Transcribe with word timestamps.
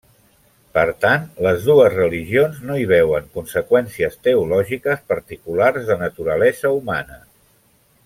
Per 0.77 0.85
tant 1.03 1.27
les 1.47 1.67
dues 1.67 1.91
religions 1.97 2.57
no 2.69 2.79
hi 2.85 2.89
veuen 2.93 3.29
conseqüències 3.37 4.19
teològiques 4.29 5.07
particulars 5.15 5.89
de 5.93 6.03
naturalesa 6.05 6.77
humana. 6.81 7.25